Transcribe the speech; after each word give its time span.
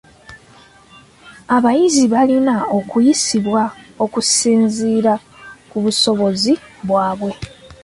Abayizi 1.55 2.03
balina 2.13 2.55
okuyisibwa 2.77 3.61
okusinziira 4.03 5.13
ku 5.69 5.77
busobozi 5.83 6.53
bwabwe. 6.87 7.31